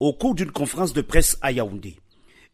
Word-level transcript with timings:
Au 0.00 0.12
cours 0.12 0.36
d'une 0.36 0.52
conférence 0.52 0.92
de 0.92 1.00
presse 1.00 1.36
à 1.42 1.50
Yaoundé, 1.50 1.96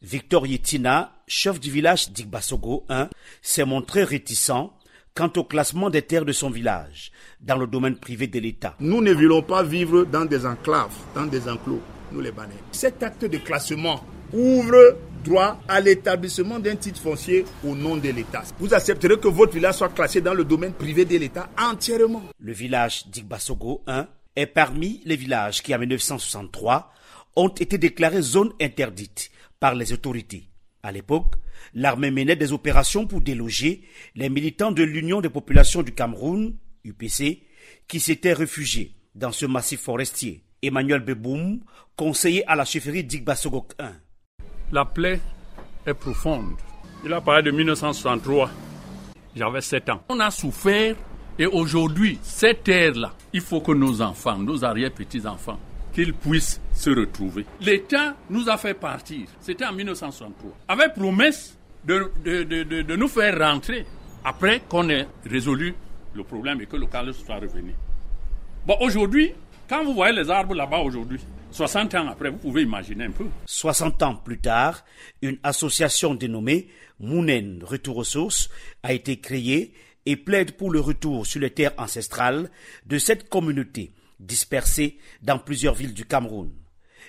Victor 0.01 0.47
Yetina, 0.47 1.13
chef 1.27 1.61
du 1.61 1.71
village 1.71 2.11
d'Igbasogo 2.11 2.87
1, 2.89 3.11
s'est 3.43 3.67
montré 3.67 4.03
réticent 4.03 4.71
quant 5.15 5.31
au 5.37 5.45
classement 5.45 5.91
des 5.91 6.01
terres 6.01 6.25
de 6.25 6.33
son 6.33 6.49
village 6.49 7.13
dans 7.43 7.59
le 7.59 7.67
domaine 7.67 7.97
privé 7.97 8.29
de 8.29 8.39
l'État. 8.39 8.75
Nous 8.81 9.03
ne 9.03 9.13
voulons 9.13 9.43
pas 9.43 9.63
vivre 9.63 10.07
dans 10.07 10.25
des 10.25 10.47
enclaves, 10.47 10.97
dans 11.15 11.27
des 11.27 11.47
enclos, 11.47 11.83
nous 12.13 12.23
les 12.23 12.33
Banais. 12.33 12.55
Cet 12.73 13.03
acte 13.03 13.27
de 13.27 13.37
classement 13.37 14.03
ouvre 14.33 14.97
droit 15.23 15.61
à 15.69 15.83
l'établissement 15.83 16.59
d'un 16.59 16.77
titre 16.77 17.03
foncier 17.03 17.45
au 17.63 17.75
nom 17.75 17.99
de 17.99 18.09
l'État. 18.09 18.45
Vous 18.59 18.73
accepterez 18.73 19.19
que 19.19 19.29
votre 19.29 19.53
village 19.53 19.75
soit 19.75 19.91
classé 19.91 20.23
dans 20.23 20.33
le 20.33 20.47
domaine 20.47 20.73
privé 20.73 21.05
de 21.05 21.19
l'État 21.19 21.51
entièrement. 21.59 22.23
Le 22.39 22.55
village 22.55 23.07
d'Igbasogo 23.09 23.83
1 23.87 24.07
est 24.35 24.47
parmi 24.47 25.03
les 25.05 25.17
villages 25.17 25.63
qui, 25.63 25.75
en 25.75 25.79
1963, 25.79 26.91
ont 27.37 27.49
été 27.49 27.79
déclarés 27.79 28.23
zone 28.23 28.53
interdite 28.61 29.31
par 29.61 29.75
les 29.75 29.93
autorités. 29.93 30.49
À 30.83 30.93
l'époque, 30.93 31.37
l'armée 31.73 32.11
menait 32.11 32.37
des 32.37 32.53
opérations 32.53 33.07
pour 33.07 33.21
déloger 33.21 33.83
les 34.15 34.29
militants 34.29 34.73
de 34.73 34.83
l'Union 34.83 35.21
des 35.21 35.31
populations 35.31 35.83
du 35.83 35.93
Cameroun, 35.93 36.57
UPC, 36.85 37.43
qui 37.89 38.01
s'étaient 38.01 38.33
réfugiés 38.35 38.95
dans 39.15 39.33
ce 39.33 39.47
massif 39.47 39.81
forestier. 39.81 40.45
Emmanuel 40.63 41.01
Beboum, 41.01 41.61
conseiller 41.97 42.47
à 42.47 42.57
la 42.57 42.65
chefferie 42.65 43.05
d'Igbasogok 43.05 43.73
1. 43.79 43.93
La 44.73 44.85
plaie 44.85 45.21
est 45.87 45.95
profonde. 45.95 46.55
Il 47.05 47.13
a 47.13 47.21
parlé 47.21 47.43
de 47.43 47.51
1963. 47.51 48.51
J'avais 49.37 49.61
7 49.61 49.91
ans. 49.91 50.03
On 50.09 50.21
a 50.21 50.31
souffert 50.31 50.97
et 51.39 51.47
aujourd'hui, 51.47 52.19
cette 52.23 52.65
terre-là, 52.65 53.13
il 53.33 53.41
faut 53.41 53.61
que 53.61 53.73
nos 53.73 54.01
enfants, 54.01 54.39
nos 54.39 54.65
arrière-petits-enfants, 54.65 55.59
qu'ils 55.95 56.13
puissent 56.13 56.61
se 56.75 56.91
retrouver. 56.91 57.47
L'État 57.61 58.17
nous 58.29 58.49
a 58.49 58.59
fait 58.59 58.75
partir, 58.75 59.27
c'était 59.41 59.65
en 59.65 59.73
1963, 59.73 60.51
avec 60.69 60.95
promesse 60.95 61.57
de, 61.85 62.97
nous 62.97 63.09
faire 63.09 63.39
rentrer 63.39 63.87
après 64.25 64.61
qu'on 64.69 64.89
ait 64.91 65.07
résolu 65.25 65.75
le 66.15 66.25
problème 66.25 66.61
et 66.61 66.67
que 66.67 66.77
le 66.77 66.87
calme 66.87 67.13
soit 67.13 67.37
revenu. 67.37 67.75
Bon, 68.67 68.77
aujourd'hui, 68.81 69.33
quand 69.69 69.85
vous 69.85 69.95
voyez 69.95 70.15
les 70.15 70.29
arbres 70.31 70.55
là-bas 70.55 70.79
aujourd'hui, 70.81 71.21
60 71.51 71.95
ans 71.95 72.09
après, 72.09 72.31
vous 72.31 72.39
pouvez 72.39 72.63
imaginer 72.63 73.05
un 73.05 73.11
peu. 73.11 73.27
60 73.47 74.03
ans 74.03 74.17
plus 74.17 74.39
tard, 74.39 74.85
une 75.23 75.39
association 75.43 76.15
dénommée 76.15 76.69
Mounen 76.99 77.63
Retour 77.63 77.99
aux 77.99 78.05
sources 78.05 78.51
a 78.83 78.93
été 78.93 79.19
créée 79.21 79.73
et 80.07 80.17
plaide 80.17 80.53
pour 80.57 80.71
le 80.71 80.81
retour 80.81 81.27
sur 81.27 81.41
les 81.41 81.51
terres 81.51 81.73
ancestrales 81.79 82.51
de 82.87 82.99
cette 82.99 83.29
communauté 83.29 83.93
dispersée 84.25 84.99
dans 85.23 85.39
plusieurs 85.39 85.75
villes 85.75 85.95
du 85.95 86.05
Cameroun. 86.05 86.51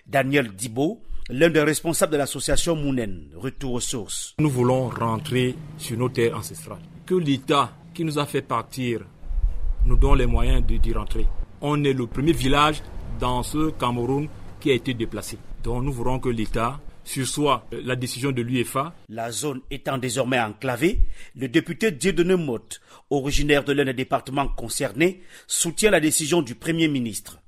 Daniel 0.05 0.49
Dibo, 0.53 1.01
l'un 1.29 1.49
des 1.49 1.61
responsables 1.61 2.11
de 2.13 2.17
l'association 2.17 2.75
Mounen, 2.75 3.29
Retour 3.35 3.73
aux 3.73 3.79
sources. 3.79 4.35
Nous 4.39 4.49
voulons 4.49 4.89
rentrer 4.89 5.55
sur 5.77 5.97
nos 5.97 6.09
terres 6.09 6.37
ancestrales. 6.37 6.81
Que 7.05 7.15
l'État 7.15 7.73
qui 7.93 8.03
nous 8.03 8.19
a 8.19 8.25
fait 8.25 8.41
partir 8.41 9.01
nous 9.85 9.95
donne 9.95 10.17
les 10.19 10.25
moyens 10.25 10.63
d'y 10.65 10.93
rentrer. 10.93 11.25
On 11.61 11.83
est 11.83 11.93
le 11.93 12.07
premier 12.07 12.33
village 12.33 12.81
dans 13.19 13.43
ce 13.43 13.71
Cameroun 13.71 14.27
qui 14.59 14.71
a 14.71 14.73
été 14.73 14.93
déplacé. 14.93 15.37
Donc 15.63 15.83
nous 15.83 15.93
voulons 15.93 16.19
que 16.19 16.29
l'État 16.29 16.79
sur 17.05 17.25
soit 17.25 17.65
la 17.71 17.95
décision 17.95 18.31
de 18.31 18.41
l'UEFA. 18.41 18.93
La 19.09 19.31
zone 19.31 19.61
étant 19.71 19.97
désormais 19.97 20.39
enclavée, 20.39 20.99
le 21.35 21.47
député 21.47 21.91
Dieudonné 21.91 22.35
Motte, 22.35 22.81
originaire 23.09 23.63
de 23.63 23.71
l'un 23.71 23.85
des 23.85 23.93
départements 23.93 24.47
concernés, 24.47 25.21
soutient 25.47 25.91
la 25.91 26.01
décision 26.01 26.41
du 26.41 26.55
Premier 26.55 26.87
ministre. 26.87 27.39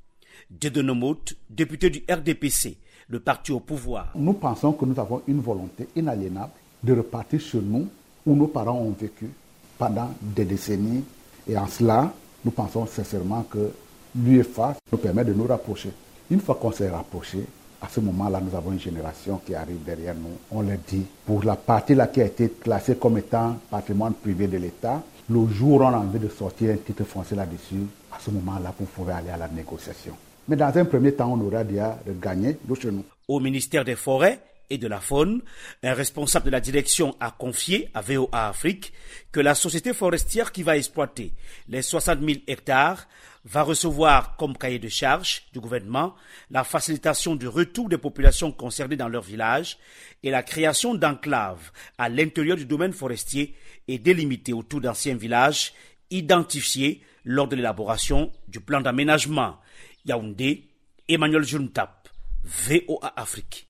Dieudonné 0.50 0.94
Motte, 0.94 1.36
député 1.50 1.90
du 1.90 2.04
RDPC, 2.10 2.78
le 3.10 3.20
parti 3.20 3.52
au 3.52 3.60
pouvoir. 3.60 4.14
Nous 4.16 4.34
pensons 4.34 4.72
que 4.72 4.86
nous 4.86 5.00
avons 5.00 5.22
une 5.28 5.42
volonté 5.42 5.88
inaliénable 5.96 6.54
de 6.84 6.94
repartir 6.94 7.42
sur 7.42 7.62
nous 7.62 7.90
où 8.26 8.36
nos 8.36 8.48
parents 8.48 8.80
ont 8.80 8.92
vécu 8.92 9.30
pendant 9.78 10.14
des 10.22 10.46
décennies. 10.46 11.04
Et 11.48 11.58
en 11.58 11.68
cela, 11.68 12.14
nous 12.46 12.52
pensons 12.52 12.86
sincèrement 12.86 13.44
que 13.44 13.72
l'UEFA 14.16 14.78
nous 14.92 14.98
permet 14.98 15.26
de 15.26 15.34
nous 15.34 15.46
rapprocher. 15.48 15.90
Une 16.30 16.42
fois 16.42 16.56
qu'on 16.56 16.72
s'est 16.72 16.90
rapproché, 16.90 17.40
à 17.82 17.88
ce 17.90 18.00
moment-là, 18.00 18.42
nous 18.42 18.56
avons 18.58 18.72
une 18.72 18.80
génération 18.80 19.40
qui 19.46 19.54
arrive 19.54 19.84
derrière 19.84 20.16
nous. 20.16 20.38
On 20.52 20.62
le 20.62 20.78
dit, 20.88 21.06
pour 21.26 21.44
la 21.44 21.56
partie 21.56 21.94
là 21.96 22.08
qui 22.08 22.22
a 22.22 22.26
été 22.26 22.50
classée 22.50 22.96
comme 22.96 23.18
étant 23.18 23.58
patrimoine 23.70 24.14
privé 24.14 24.48
de 24.48 24.58
l'État, 24.58 25.02
le 25.30 25.48
jour 25.48 25.82
où 25.82 25.84
on 25.84 25.88
a 25.88 25.98
envie 25.98 26.20
de 26.20 26.30
sortir 26.30 26.72
un 26.74 26.78
titre 26.78 27.04
foncier 27.04 27.36
là-dessus, 27.38 27.86
à 28.12 28.18
ce 28.20 28.32
moment-là, 28.32 28.74
vous 28.80 28.86
pouvez 28.86 29.14
aller 29.14 29.30
à 29.30 29.38
la 29.38 29.48
négociation. 29.48 30.14
Mais 30.48 30.56
dans 30.56 30.76
un 30.76 30.86
premier 30.86 31.12
temps, 31.14 31.32
on 31.34 31.46
aura 31.46 31.64
déjà 31.64 31.98
de 32.06 32.14
gagner 32.14 32.58
de 32.64 32.76
chez 32.76 32.90
nous. 32.92 33.04
Au 33.28 33.40
ministère 33.40 33.84
des 33.84 33.96
Forêts 33.96 34.40
et 34.70 34.78
de 34.78 34.88
la 34.88 35.00
Faune, 35.00 35.42
un 35.84 35.94
responsable 35.94 36.46
de 36.46 36.52
la 36.52 36.60
direction 36.60 37.16
a 37.20 37.32
confié 37.32 37.90
à 37.94 38.02
VOA 38.02 38.48
Afrique 38.48 38.94
que 39.32 39.40
la 39.40 39.56
société 39.56 39.94
forestière 39.94 40.52
qui 40.52 40.64
va 40.64 40.78
exploiter 40.78 41.34
les 41.68 41.82
60 41.82 42.20
000 42.20 42.40
hectares 42.48 43.08
va 43.46 43.62
recevoir 43.62 44.36
comme 44.36 44.58
cahier 44.58 44.80
de 44.80 44.90
charge 44.90 45.44
du 45.54 45.62
gouvernement 45.62 46.16
la 46.52 46.66
facilitation 46.66 47.36
du 47.36 47.48
retour 47.48 47.88
des 47.88 47.98
populations 47.98 48.52
concernées 48.52 48.98
dans 48.98 49.08
leur 49.08 49.24
village 49.24 49.78
et 50.22 50.32
la 50.32 50.44
création 50.44 50.96
d'enclaves 50.96 51.72
à 51.98 52.10
l'intérieur 52.10 52.58
du 52.58 52.66
domaine 52.66 52.92
forestier 52.92 53.56
et 53.88 54.00
délimité 54.00 54.52
autour 54.52 54.82
d'anciens 54.82 55.16
villages 55.16 55.74
identifiés 56.10 57.02
lors 57.24 57.48
de 57.48 57.56
l'élaboration 57.56 58.32
du 58.48 58.60
plan 58.60 58.82
d'aménagement. 58.82 59.58
Yaoundé, 60.06 60.68
Emmanuel 61.08 61.44
Juntap, 61.44 62.10
VOA 62.44 63.14
Afrique. 63.16 63.66